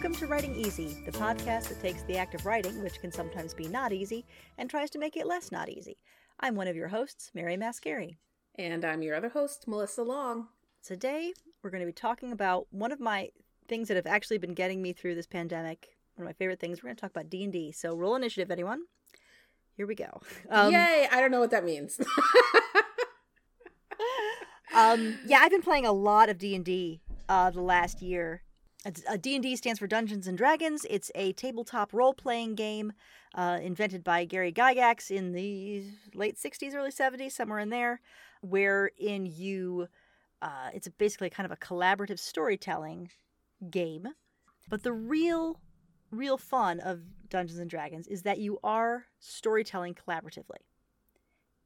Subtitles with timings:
[0.00, 3.52] Welcome to Writing Easy, the podcast that takes the act of writing, which can sometimes
[3.52, 4.24] be not easy,
[4.56, 5.98] and tries to make it less not easy.
[6.40, 8.16] I'm one of your hosts, Mary Mascari.
[8.54, 10.48] And I'm your other host, Melissa Long.
[10.82, 13.28] Today, we're going to be talking about one of my
[13.68, 15.98] things that have actually been getting me through this pandemic.
[16.14, 16.82] One of my favorite things.
[16.82, 17.72] We're going to talk about D&D.
[17.72, 18.84] So roll initiative, anyone.
[19.76, 20.22] Here we go.
[20.48, 21.08] Um, Yay!
[21.12, 22.00] I don't know what that means.
[24.74, 28.44] um, yeah, I've been playing a lot of D&D uh, the last year
[29.20, 30.86] D&D stands for Dungeons and Dragons.
[30.88, 32.92] It's a tabletop role-playing game
[33.34, 38.00] uh, invented by Gary Gygax in the late 60s, early 70s, somewhere in there,
[38.40, 39.88] wherein you,
[40.40, 43.10] uh, it's basically kind of a collaborative storytelling
[43.70, 44.08] game.
[44.68, 45.60] But the real,
[46.10, 50.62] real fun of Dungeons and Dragons is that you are storytelling collaboratively.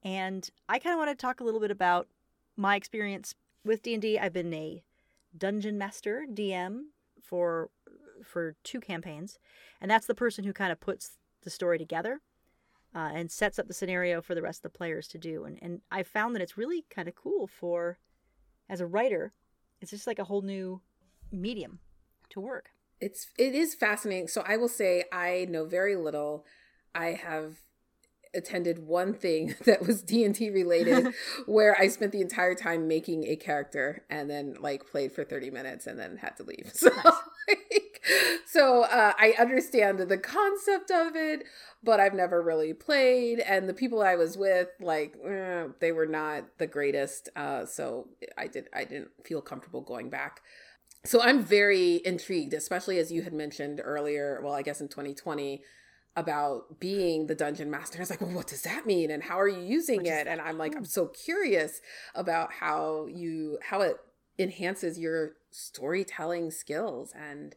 [0.02, 2.08] And I kind of want to talk a little bit about
[2.56, 3.34] my experience
[3.64, 4.18] with D&D.
[4.18, 4.82] I've been a
[5.36, 6.86] dungeon master, DM,
[7.24, 7.70] for
[8.24, 9.38] for two campaigns,
[9.80, 12.20] and that's the person who kind of puts the story together
[12.94, 15.44] uh, and sets up the scenario for the rest of the players to do.
[15.44, 17.98] And and I found that it's really kind of cool for
[18.68, 19.32] as a writer,
[19.80, 20.80] it's just like a whole new
[21.30, 21.80] medium
[22.30, 22.70] to work.
[23.00, 24.28] It's it is fascinating.
[24.28, 26.44] So I will say I know very little.
[26.94, 27.56] I have
[28.34, 31.14] attended one thing that was D&D related
[31.46, 35.50] where I spent the entire time making a character and then like played for 30
[35.50, 36.72] minutes and then had to leave.
[36.84, 36.90] So
[37.48, 38.02] like,
[38.46, 41.44] so uh, I understand the concept of it,
[41.82, 46.06] but I've never really played and the people I was with like eh, they were
[46.06, 50.40] not the greatest uh, so I did I didn't feel comfortable going back.
[51.04, 55.62] So I'm very intrigued, especially as you had mentioned earlier, well I guess in 2020
[56.16, 57.98] about being the dungeon master.
[57.98, 59.10] I was like, well, what does that mean?
[59.10, 60.26] And how are you using it?
[60.26, 61.80] And I'm like, I'm so curious
[62.14, 63.96] about how you, how it
[64.38, 67.12] enhances your storytelling skills.
[67.16, 67.56] And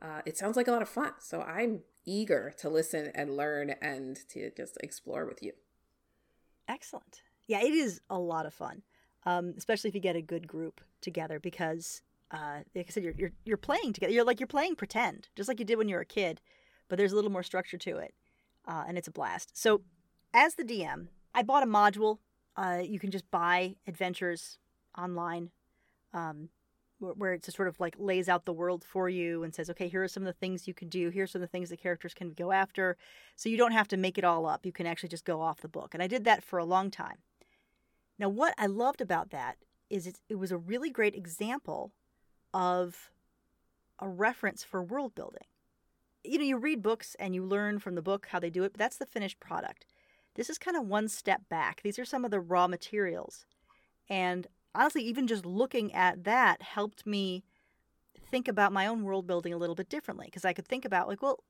[0.00, 1.12] uh, it sounds like a lot of fun.
[1.20, 5.52] So I'm eager to listen and learn and to just explore with you.
[6.66, 7.22] Excellent.
[7.46, 8.82] Yeah, it is a lot of fun,
[9.26, 13.14] um, especially if you get a good group together because, uh, like I said, you're,
[13.16, 14.12] you're, you're playing together.
[14.12, 16.40] You're like, you're playing pretend, just like you did when you were a kid
[16.88, 18.14] but there's a little more structure to it,
[18.66, 19.56] uh, and it's a blast.
[19.56, 19.82] So,
[20.34, 22.18] as the DM, I bought a module.
[22.56, 24.58] Uh, you can just buy adventures
[24.96, 25.50] online,
[26.12, 26.48] um,
[26.98, 29.70] where, where it just sort of like lays out the world for you and says,
[29.70, 31.10] okay, here are some of the things you can do.
[31.10, 32.96] Here's some of the things the characters can go after.
[33.36, 34.66] So you don't have to make it all up.
[34.66, 35.94] You can actually just go off the book.
[35.94, 37.18] And I did that for a long time.
[38.18, 41.92] Now, what I loved about that is it, it was a really great example
[42.52, 43.10] of
[44.00, 45.46] a reference for world building
[46.24, 48.72] you know, you read books and you learn from the book how they do it,
[48.72, 49.86] but that's the finished product.
[50.34, 51.82] This is kind of one step back.
[51.82, 53.44] These are some of the raw materials.
[54.08, 57.44] And honestly, even just looking at that helped me
[58.30, 61.08] think about my own world building a little bit differently because I could think about,
[61.08, 61.42] like, well,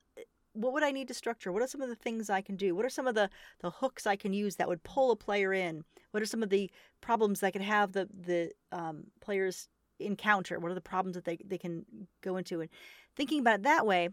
[0.52, 1.52] what would I need to structure?
[1.52, 2.74] What are some of the things I can do?
[2.74, 3.30] What are some of the,
[3.60, 5.84] the hooks I can use that would pull a player in?
[6.10, 9.68] What are some of the problems that could have the, the um, players
[10.00, 10.58] encounter?
[10.58, 11.84] What are the problems that they, they can
[12.22, 12.60] go into?
[12.60, 12.70] And
[13.16, 14.08] thinking about it that way,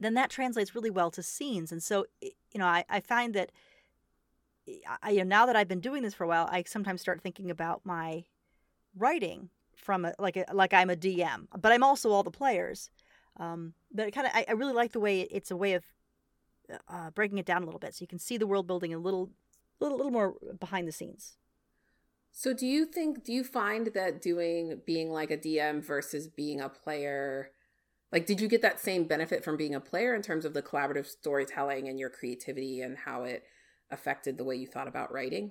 [0.00, 1.72] then that translates really well to scenes.
[1.72, 3.50] And so, you know, I, I find that
[5.02, 7.22] I, you know, now that I've been doing this for a while, I sometimes start
[7.22, 8.24] thinking about my
[8.96, 12.90] writing from a, like a, like I'm a DM, but I'm also all the players.
[13.38, 15.84] Um, but kind of, I, I, really like the way it's a way of
[16.88, 18.98] uh, breaking it down a little bit, so you can see the world building a
[18.98, 19.30] little,
[19.78, 21.36] little, little more behind the scenes.
[22.32, 23.24] So, do you think?
[23.24, 27.52] Do you find that doing being like a DM versus being a player?
[28.10, 30.62] Like, did you get that same benefit from being a player in terms of the
[30.62, 33.42] collaborative storytelling and your creativity and how it
[33.90, 35.50] affected the way you thought about writing?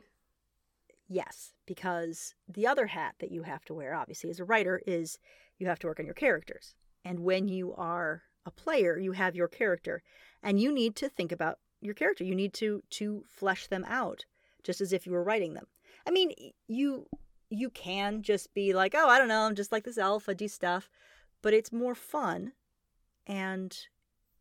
[1.08, 5.20] Yes, because the other hat that you have to wear, obviously, as a writer, is
[5.58, 6.76] you have to work on your characters.
[7.06, 10.02] And when you are a player, you have your character,
[10.42, 12.24] and you need to think about your character.
[12.24, 14.26] You need to to flesh them out,
[14.64, 15.68] just as if you were writing them.
[16.06, 16.34] I mean,
[16.68, 17.06] you
[17.50, 20.34] you can just be like, oh, I don't know, I'm just like this elf, I
[20.34, 20.90] do stuff
[21.42, 22.54] but it's more fun
[23.26, 23.78] and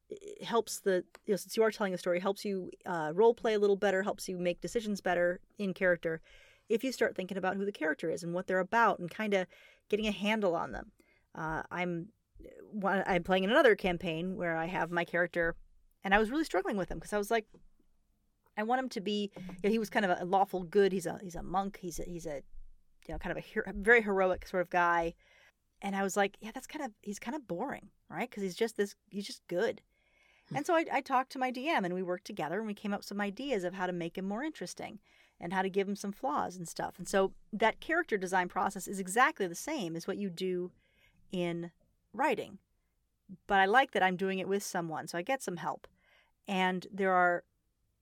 [0.08, 3.34] it helps the you know, since you are telling a story helps you uh, role
[3.34, 6.20] play a little better helps you make decisions better in character
[6.68, 9.34] if you start thinking about who the character is and what they're about and kind
[9.34, 9.46] of
[9.88, 10.92] getting a handle on them.
[11.34, 12.08] Uh, i'm
[12.84, 15.54] i'm playing in another campaign where i have my character
[16.04, 17.46] and i was really struggling with him because i was like
[18.56, 21.06] i want him to be you know, he was kind of a lawful good he's
[21.06, 22.42] a he's a monk he's a he's a
[23.06, 25.14] you know kind of a very heroic sort of guy
[25.82, 28.28] and I was like, yeah, that's kind of he's kind of boring, right?
[28.28, 29.82] Because he's just this he's just good.
[30.48, 30.56] Hmm.
[30.56, 32.92] And so I, I talked to my DM and we worked together and we came
[32.92, 34.98] up with some ideas of how to make him more interesting
[35.40, 36.94] and how to give him some flaws and stuff.
[36.98, 40.70] And so that character design process is exactly the same as what you do
[41.30, 41.70] in
[42.12, 42.58] writing.
[43.46, 45.86] but I like that I'm doing it with someone, so I get some help.
[46.48, 47.44] And there are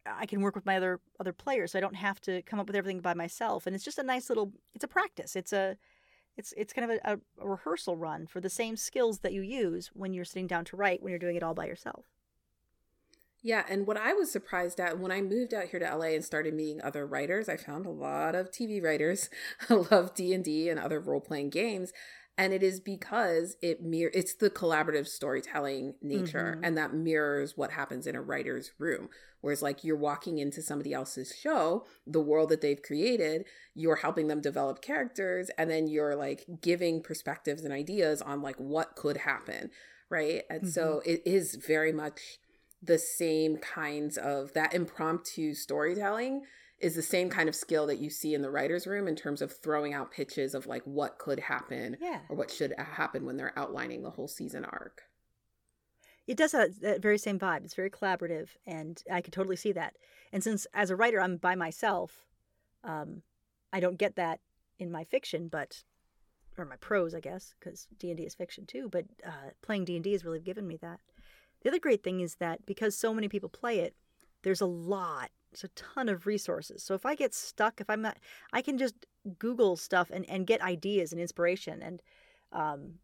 [0.06, 2.66] I can work with my other other players, so I don't have to come up
[2.66, 3.66] with everything by myself.
[3.66, 5.34] And it's just a nice little it's a practice.
[5.34, 5.76] It's a
[6.36, 9.90] it's it's kind of a, a rehearsal run for the same skills that you use
[9.94, 12.06] when you're sitting down to write when you're doing it all by yourself.
[13.46, 16.24] Yeah, and what I was surprised at when I moved out here to LA and
[16.24, 19.28] started meeting other writers, I found a lot of TV writers
[19.68, 21.92] love D&D and other role-playing games,
[22.36, 26.64] and it is because it mirror it's the collaborative storytelling nature mm-hmm.
[26.64, 29.08] and that mirrors what happens in a writer's room.
[29.40, 33.44] Whereas like you're walking into somebody else's show, the world that they've created,
[33.74, 38.56] you're helping them develop characters and then you're like giving perspectives and ideas on like
[38.56, 39.70] what could happen,
[40.10, 40.42] right?
[40.50, 40.70] And mm-hmm.
[40.70, 42.38] so it is very much
[42.82, 46.42] the same kinds of that impromptu storytelling
[46.84, 49.40] is the same kind of skill that you see in the writer's room in terms
[49.40, 52.20] of throwing out pitches of like what could happen yeah.
[52.28, 55.04] or what should happen when they're outlining the whole season arc.
[56.26, 57.64] It does have that very same vibe.
[57.64, 59.96] It's very collaborative, and I could totally see that.
[60.30, 62.26] And since as a writer I'm by myself,
[62.82, 63.22] um,
[63.72, 64.40] I don't get that
[64.78, 65.84] in my fiction, but
[66.58, 68.90] or my prose, I guess, because D and D is fiction too.
[68.92, 71.00] But uh, playing D and D has really given me that.
[71.62, 73.94] The other great thing is that because so many people play it,
[74.42, 76.82] there's a lot, there's a ton of resources.
[76.82, 78.18] So if I get stuck, if I'm not,
[78.52, 79.06] I can just
[79.38, 81.80] Google stuff and, and get ideas and inspiration.
[81.80, 82.02] And,
[82.52, 82.94] um,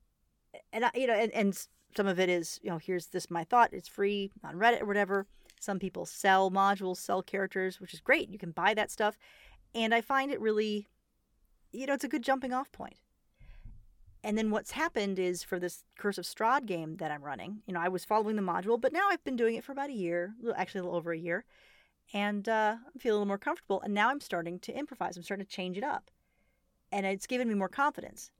[0.73, 1.67] and I, you know, and, and
[1.97, 3.73] some of it is, you know, here's this my thought.
[3.73, 5.27] It's free on Reddit or whatever.
[5.61, 8.31] Some people sell modules, sell characters, which is great.
[8.31, 9.17] You can buy that stuff.
[9.75, 10.89] And I find it really,
[11.73, 12.97] you know, it's a good jumping off point.
[14.23, 17.73] And then what's happened is for this Curse of Strahd game that I'm running, you
[17.73, 19.95] know, I was following the module, but now I've been doing it for about a
[19.95, 21.45] year, actually a little over a year,
[22.13, 23.81] and uh, I'm feeling a little more comfortable.
[23.83, 25.17] And now I'm starting to improvise.
[25.17, 26.11] I'm starting to change it up,
[26.91, 28.31] and it's given me more confidence.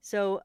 [0.00, 0.40] So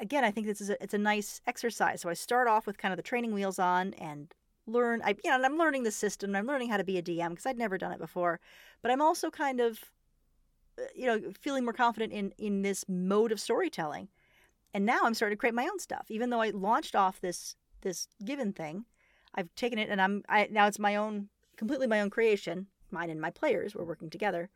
[0.00, 2.00] again, I think this is a, it's a nice exercise.
[2.00, 4.32] So I start off with kind of the training wheels on and
[4.66, 5.02] learn.
[5.04, 6.34] I you know, and I'm learning the system.
[6.34, 8.40] I'm learning how to be a DM because I'd never done it before,
[8.82, 9.92] but I'm also kind of
[10.78, 14.08] uh, you know, feeling more confident in in this mode of storytelling.
[14.74, 16.06] And now I'm starting to create my own stuff.
[16.08, 18.86] Even though I launched off this this given thing,
[19.34, 22.66] I've taken it and I'm I now it's my own completely my own creation.
[22.90, 24.50] Mine and my players we're working together.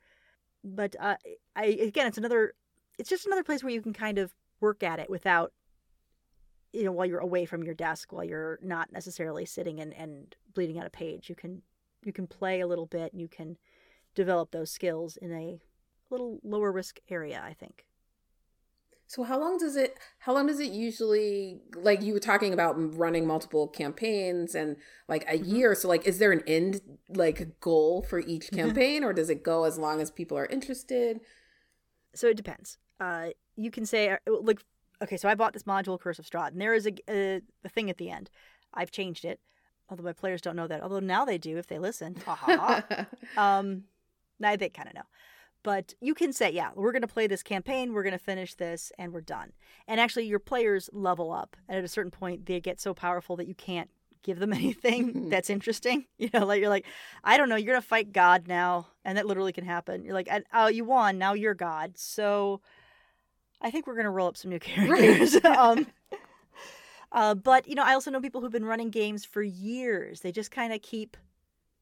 [0.63, 1.17] But uh,
[1.55, 2.53] I again, it's another
[2.97, 5.53] it's just another place where you can kind of work at it without
[6.73, 10.35] you know while you're away from your desk while you're not necessarily sitting and, and
[10.53, 11.61] bleeding out a page you can
[12.03, 13.57] you can play a little bit and you can
[14.15, 15.59] develop those skills in a
[16.09, 17.86] little lower risk area, I think.
[19.09, 22.75] So how long does it how long does it usually like you were talking about
[22.97, 24.75] running multiple campaigns and
[25.07, 25.55] like a mm-hmm.
[25.55, 29.43] year so like is there an end like goal for each campaign or does it
[29.43, 31.21] go as long as people are interested?
[32.13, 32.77] So it depends.
[32.99, 34.61] Uh you can say uh, like
[35.01, 37.69] okay, so I bought this module Curse of Strahd and there is a, a, a
[37.69, 38.29] thing at the end.
[38.73, 39.39] I've changed it.
[39.89, 40.83] Although my players don't know that.
[40.83, 42.17] Although now they do if they listen.
[43.37, 43.85] um
[44.37, 45.05] now they kind of know.
[45.67, 48.53] But you can say, yeah, we're going to play this campaign, we're going to finish
[48.53, 49.51] this, and we're done.
[49.85, 51.57] And actually, your players level up.
[51.67, 53.89] And at a certain point, they get so powerful that you can't
[54.23, 56.05] give them anything that's interesting.
[56.17, 56.85] You know, like you're like,
[57.21, 58.87] I don't know, you're going to fight God now.
[59.03, 60.05] And that literally can happen.
[60.05, 61.17] You're like, oh, you won.
[61.17, 61.97] Now you're God.
[61.97, 62.61] So
[63.61, 65.35] I think we're going to roll up some new characters.
[65.43, 65.85] um,
[67.11, 70.21] uh, but, you know, I also know people who've been running games for years.
[70.21, 71.17] They just kind of keep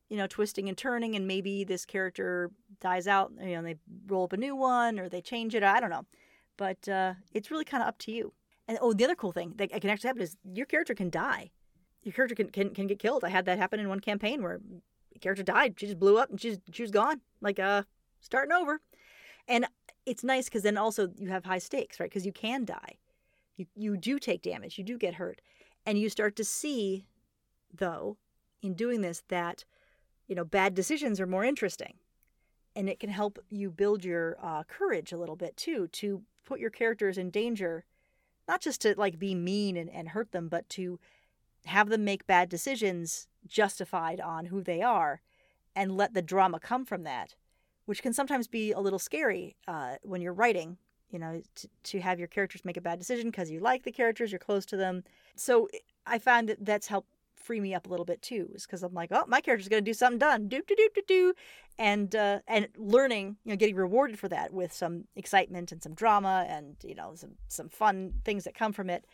[0.10, 3.76] you know, twisting and turning, and maybe this character dies out, you know, and they
[4.08, 5.64] roll up a new one or they change it.
[5.64, 6.06] I don't know.
[6.58, 8.34] But uh, it's really kind of up to you.
[8.68, 11.52] And oh, the other cool thing that can actually happen is your character can die.
[12.04, 13.24] Your character can, can, can get killed.
[13.24, 14.60] I had that happen in one campaign where
[15.22, 15.76] character died.
[15.78, 17.22] She just blew up and she's she was gone.
[17.42, 17.84] Like uh
[18.20, 18.82] starting over.
[19.48, 19.68] And
[20.06, 22.10] it's nice because then also you have high stakes, right?
[22.10, 22.98] Because you can die.
[23.58, 24.78] You you do take damage.
[24.78, 25.42] You do get hurt.
[25.86, 27.06] And you start to see,
[27.72, 28.18] though,
[28.64, 29.66] in doing this, that
[30.28, 31.96] you know, bad decisions are more interesting.
[32.76, 36.60] And it can help you build your uh, courage a little bit too, to put
[36.60, 37.86] your characters in danger,
[38.48, 41.00] not just to like be mean and, and hurt them, but to
[41.66, 45.22] have them make bad decisions justified on who they are
[45.76, 47.36] and let the drama come from that,
[47.86, 50.78] which can sometimes be a little scary uh, when you're writing,
[51.10, 53.92] you know, to, to have your characters make a bad decision because you like the
[53.92, 55.04] characters, you're close to them.
[55.36, 55.68] So
[56.06, 57.10] I find that that's helped
[57.46, 59.84] free me up a little bit too, is because I'm like, oh, my character's going
[59.84, 61.34] to do something done, do do do do do,
[61.78, 65.94] and uh, and learning, you know, getting rewarded for that with some excitement and some
[65.94, 69.06] drama and you know some some fun things that come from it.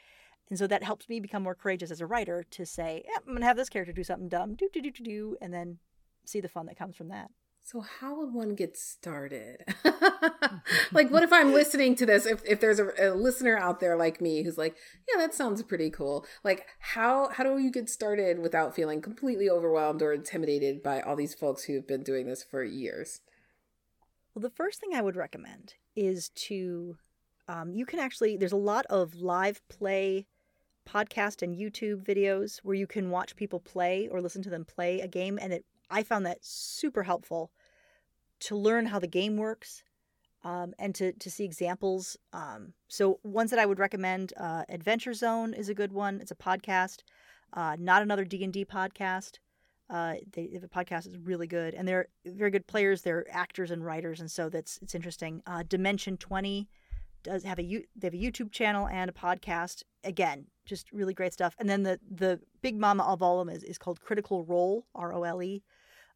[0.50, 3.26] And so that helps me become more courageous as a writer to say, yeah, I'm
[3.28, 5.78] going to have this character do something dumb, do do do do do, and then
[6.26, 7.32] see the fun that comes from that.
[7.64, 9.64] So how would one get started?
[10.92, 13.96] like what if I'm listening to this if, if there's a, a, listener out there
[13.96, 14.76] like me who's like,
[15.08, 16.26] yeah, that sounds pretty cool.
[16.44, 21.16] Like how how do you get started without feeling completely overwhelmed or intimidated by all
[21.16, 23.22] these folks who've been doing this for years?
[24.34, 26.98] Well, the first thing I would recommend is to
[27.48, 30.26] um, you can actually there's a lot of live play
[30.90, 35.00] podcast and YouTube videos where you can watch people play or listen to them play
[35.02, 37.52] a game and it I found that super helpful
[38.42, 39.84] to learn how the game works
[40.44, 42.18] um, and to, to see examples.
[42.34, 46.20] Um, so ones that I would recommend, uh, Adventure Zone is a good one.
[46.22, 47.04] It's a podcast,
[47.54, 49.40] uh, not another D and D podcast.
[49.90, 53.02] Uh, they podcast that's really good, and they're very good players.
[53.02, 55.44] They're actors and writers, and so that's it's interesting.
[55.46, 56.70] Uh, Dimension Twenty
[57.24, 59.84] does have a they have a YouTube channel and a podcast.
[60.04, 61.56] Again, just really great stuff.
[61.60, 64.86] And then the the big mama of all of them is, is called Critical Role,
[64.96, 65.64] R O L E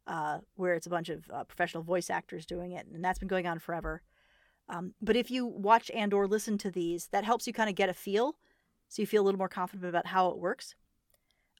[0.06, 3.28] uh, where it's a bunch of uh, professional voice actors doing it, and that's been
[3.28, 4.02] going on forever.
[4.68, 7.76] Um, but if you watch and or listen to these, that helps you kind of
[7.76, 8.36] get a feel,
[8.88, 10.74] so you feel a little more confident about how it works.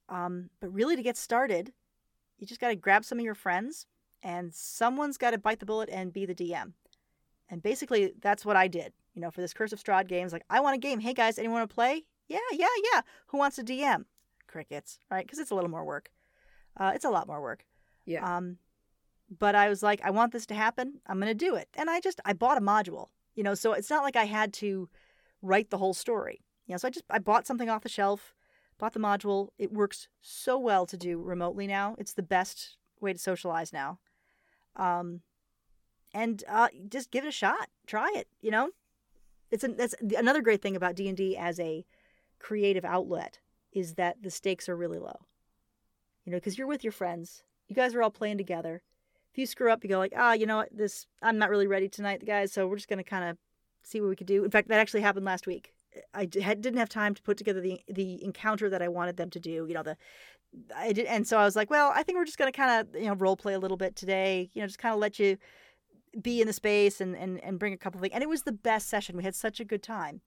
[0.09, 1.73] Um, but really, to get started,
[2.39, 3.87] you just got to grab some of your friends,
[4.23, 6.73] and someone's got to bite the bullet and be the DM.
[7.49, 8.93] And basically, that's what I did.
[9.15, 11.01] You know, for this Curse of Strahd games, like I want a game.
[11.01, 12.05] Hey guys, anyone want to play?
[12.29, 13.01] Yeah, yeah, yeah.
[13.29, 14.05] Who wants a DM?
[14.47, 15.25] Crickets, right?
[15.25, 16.11] Because it's a little more work.
[16.77, 17.65] Uh, it's a lot more work.
[18.05, 18.37] Yeah.
[18.37, 18.59] Um,
[19.39, 21.01] but I was like, I want this to happen.
[21.07, 21.69] I'm going to do it.
[21.75, 24.53] And I just, I bought a module, you know, so it's not like I had
[24.55, 24.89] to
[25.43, 26.45] write the whole story.
[26.67, 28.35] You know, so I just, I bought something off the shelf,
[28.79, 29.49] bought the module.
[29.59, 31.97] It works so well to do remotely now.
[31.99, 33.99] It's the best way to socialize now.
[34.77, 35.21] Um,
[36.13, 37.69] and uh, just give it a shot.
[37.87, 38.29] Try it.
[38.41, 38.71] You know,
[39.51, 41.85] it's a, that's another great thing about D and D as a
[42.39, 43.41] creative outlet
[43.73, 45.27] is that the stakes are really low.
[46.25, 48.83] You know, because you're with your friends you guys are all playing together.
[49.33, 51.67] If you screw up, you go like, ah, you know what, this I'm not really
[51.67, 52.53] ready tonight, guys.
[52.53, 53.37] So we're just gonna kind of
[53.83, 54.45] see what we could do.
[54.45, 55.73] In fact, that actually happened last week.
[56.13, 59.41] I didn't have time to put together the the encounter that I wanted them to
[59.41, 59.67] do.
[59.67, 59.97] You know the
[60.75, 63.01] I did, and so I was like, well, I think we're just gonna kind of
[63.01, 64.51] you know role play a little bit today.
[64.55, 65.37] You know, just kind of let you
[66.21, 68.15] be in the space and and and bring a couple of things.
[68.15, 69.17] And it was the best session.
[69.17, 70.21] We had such a good time.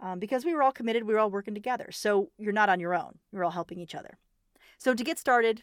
[0.00, 1.88] Um, because we were all committed, we were all working together.
[1.90, 3.18] So you're not on your own.
[3.32, 4.18] You're all helping each other.
[4.78, 5.62] So to get started,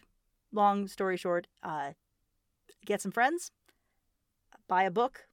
[0.52, 1.92] long story short, uh,
[2.84, 3.50] get some friends,
[4.68, 5.26] buy a book,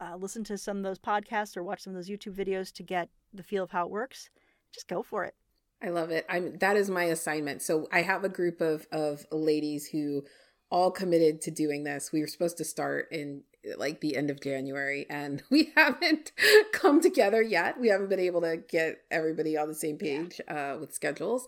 [0.00, 2.82] uh, listen to some of those podcasts or watch some of those YouTube videos to
[2.82, 4.30] get the feel of how it works.
[4.72, 5.34] Just go for it.
[5.82, 6.24] I love it.
[6.28, 7.62] I'm that is my assignment.
[7.62, 10.24] So I have a group of of ladies who
[10.70, 12.10] all committed to doing this.
[12.12, 13.42] We were supposed to start in
[13.76, 16.32] like the end of January and we haven't
[16.72, 17.80] come together yet.
[17.80, 21.46] We haven't been able to get everybody on the same page uh, with schedules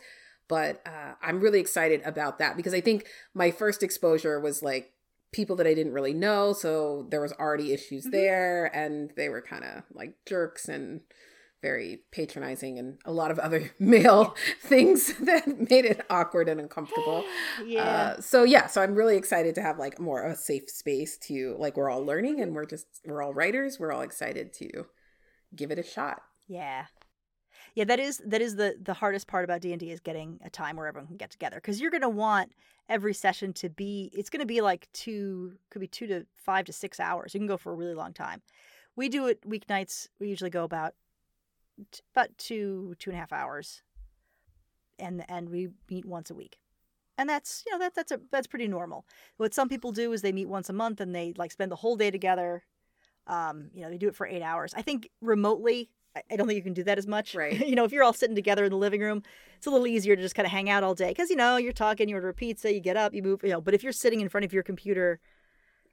[0.49, 4.93] but uh, I'm really excited about that because I think my first exposure was like
[5.33, 8.13] people that I didn't really know, so there was already issues mm-hmm.
[8.13, 11.01] there, and they were kind of like jerks and
[11.67, 17.25] very patronizing and a lot of other male things that made it awkward and uncomfortable.
[17.67, 17.83] yeah.
[18.17, 21.19] Uh, so yeah, so I'm really excited to have like more of a safe space
[21.29, 23.81] to like we're all learning and we're just we're all writers.
[23.81, 24.87] We're all excited to
[25.55, 26.23] give it a shot.
[26.47, 26.87] Yeah
[27.75, 30.77] yeah that is that is the the hardest part about d&d is getting a time
[30.77, 32.51] where everyone can get together because you're going to want
[32.89, 36.65] every session to be it's going to be like two could be two to five
[36.65, 38.41] to six hours you can go for a really long time
[38.97, 40.95] we do it weeknights we usually go about
[42.15, 43.83] about two two and a half hours
[44.99, 46.59] and and we meet once a week
[47.19, 49.05] and that's you know that that's a that's pretty normal
[49.37, 51.77] what some people do is they meet once a month and they like spend the
[51.77, 52.63] whole day together
[53.27, 55.91] um, you know they do it for eight hours i think remotely
[56.31, 57.35] I don't think you can do that as much.
[57.35, 57.59] Right.
[57.67, 59.23] you know, if you're all sitting together in the living room,
[59.57, 61.57] it's a little easier to just kind of hang out all day because you know
[61.57, 63.43] you're talking, you order a pizza, you get up, you move.
[63.43, 65.21] You know, but if you're sitting in front of your computer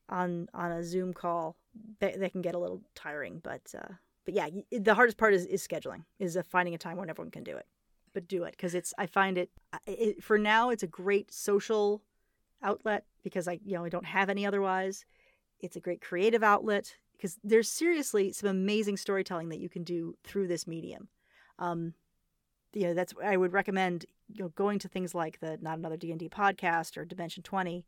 [0.10, 1.56] on on a Zoom call,
[2.00, 3.40] they, they can get a little tiring.
[3.44, 3.94] But uh,
[4.26, 7.32] but yeah, the hardest part is, is scheduling, is uh, finding a time when everyone
[7.32, 7.66] can do it.
[8.14, 9.50] But do it because it's I find it,
[9.88, 12.04] it for now it's a great social
[12.62, 15.06] outlet because I you know I don't have any otherwise.
[15.60, 20.16] It's a great creative outlet because there's seriously some amazing storytelling that you can do
[20.24, 21.08] through this medium.
[21.58, 21.96] Um,
[22.74, 25.98] you know, that's I would recommend you know going to things like the Not Another
[25.98, 27.84] D and D podcast or Dimension Twenty,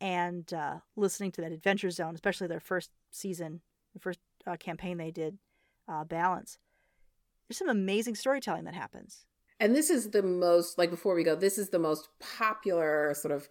[0.00, 3.62] and uh, listening to that Adventure Zone, especially their first season,
[3.94, 5.38] the first uh, campaign they did,
[5.88, 6.58] uh, Balance.
[7.48, 9.24] There's some amazing storytelling that happens.
[9.58, 13.32] And this is the most like before we go, this is the most popular sort
[13.32, 13.48] of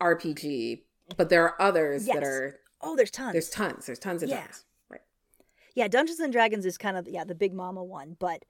[0.00, 0.82] RPG,
[1.16, 2.14] but there are others yes.
[2.14, 3.32] that are Oh, there's tons.
[3.32, 3.86] There's tons.
[3.86, 4.42] There's tons of yeah.
[4.42, 4.64] tons.
[4.88, 5.00] Right.
[5.74, 8.44] Yeah, Dungeons and Dragons is kind of yeah the big mama one, but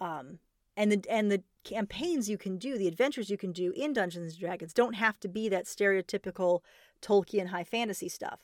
[0.00, 0.38] um,
[0.76, 4.32] and the and the campaigns you can do, the adventures you can do in Dungeons
[4.32, 6.60] and Dragons don't have to be that stereotypical
[7.02, 8.40] Tolkien high fantasy stuff.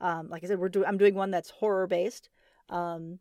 [0.00, 2.28] Um, like I said, we're doing I'm doing one that's horror based.
[2.70, 3.18] Um,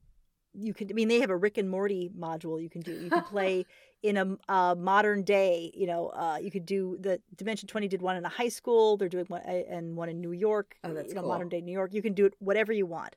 [0.60, 2.92] you can I mean they have a Rick and Morty module you can do.
[2.92, 3.66] You can play
[4.04, 5.72] in a uh, modern day.
[5.76, 8.98] You know, uh, you could do the Dimension Twenty did one in a high school.
[8.98, 10.76] They're doing one and one in New York.
[10.84, 11.30] Oh, that's you know, cool.
[11.30, 11.94] modern day New York.
[11.94, 13.16] You can do it whatever you want.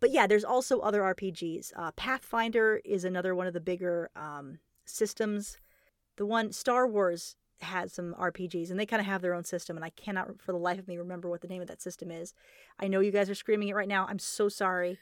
[0.00, 1.72] But yeah, there's also other RPGs.
[1.74, 5.58] Uh, Pathfinder is another one of the bigger um, systems.
[6.16, 9.76] The one Star Wars has some RPGs, and they kind of have their own system.
[9.76, 12.10] And I cannot, for the life of me, remember what the name of that system
[12.10, 12.34] is.
[12.78, 14.06] I know you guys are screaming it right now.
[14.08, 14.98] I'm so sorry.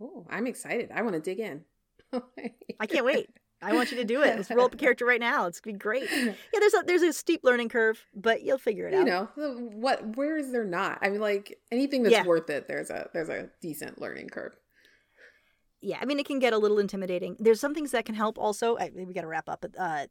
[0.00, 0.90] Oh, I'm excited.
[0.94, 1.64] I want to dig in.
[2.80, 3.30] I can't wait.
[3.62, 4.36] I want you to do it.
[4.36, 5.46] Let's roll up a character right now.
[5.46, 6.08] It's gonna be great.
[6.12, 9.06] Yeah, there's a there's a steep learning curve, but you'll figure it you out.
[9.06, 10.16] You know what?
[10.16, 10.98] Where is there not?
[11.00, 12.24] I mean, like anything that's Yeah.
[12.26, 12.68] worth it.
[12.68, 14.54] There's a there's a decent learning curve.
[15.80, 17.36] yeah, I mean, it can get a little intimidating.
[17.38, 18.38] There's some things that can help.
[18.38, 19.60] Also, I, we got to wrap up.
[19.62, 20.06] But uh,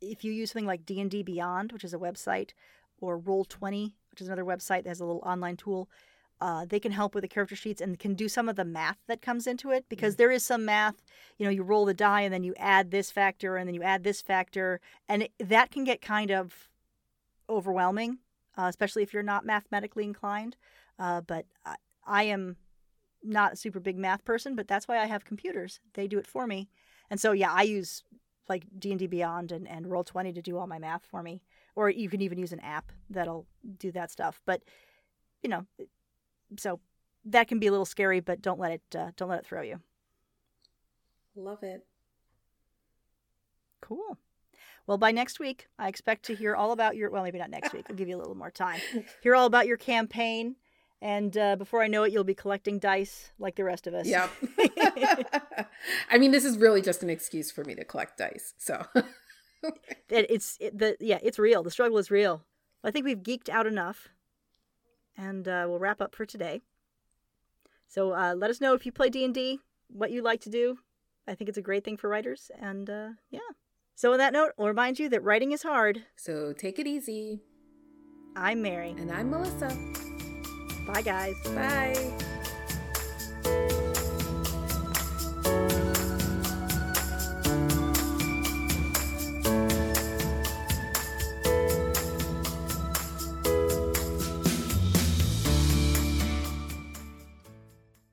[0.00, 2.50] if you use something like D and D Beyond, which is a website,
[3.00, 5.88] or Roll Twenty, which is another website that has a little online tool,
[6.40, 8.98] uh, they can help with the character sheets and can do some of the math
[9.06, 11.02] that comes into it because there is some math.
[11.38, 13.82] You know, you roll the die and then you add this factor and then you
[13.82, 16.68] add this factor, and it, that can get kind of
[17.48, 18.18] overwhelming,
[18.58, 20.56] uh, especially if you're not mathematically inclined.
[20.98, 22.56] Uh, but I, I am
[23.22, 25.80] not a super big math person, but that's why I have computers.
[25.94, 26.68] They do it for me.
[27.10, 28.02] And so yeah, I use
[28.48, 31.42] like D&D Beyond and, and Roll20 to do all my math for me.
[31.74, 33.46] Or you can even use an app that'll
[33.78, 34.40] do that stuff.
[34.44, 34.62] But
[35.42, 35.66] you know,
[36.58, 36.80] so
[37.24, 39.62] that can be a little scary, but don't let it uh, don't let it throw
[39.62, 39.80] you.
[41.34, 41.84] Love it.
[43.80, 44.18] Cool.
[44.86, 47.10] Well, by next week, I expect to hear all about your.
[47.10, 47.86] Well, maybe not next week.
[47.88, 48.80] I'll give you a little more time.
[49.22, 50.56] Hear all about your campaign,
[51.00, 54.06] and uh, before I know it, you'll be collecting dice like the rest of us.
[54.06, 54.30] Yep.
[56.10, 58.54] I mean, this is really just an excuse for me to collect dice.
[58.58, 61.62] So it, it's it, the yeah, it's real.
[61.62, 62.42] The struggle is real.
[62.84, 64.08] I think we've geeked out enough,
[65.16, 66.62] and uh, we'll wrap up for today.
[67.88, 70.50] So uh, let us know if you play D and D, what you like to
[70.50, 70.78] do.
[71.26, 73.40] I think it's a great thing for writers, and uh, yeah.
[73.94, 76.04] So on that note, I'll remind you that writing is hard.
[76.16, 77.42] so take it easy.
[78.34, 78.90] I'm Mary.
[78.98, 79.76] And I'm Melissa.
[80.86, 81.36] Bye, guys.
[81.44, 82.31] Bye.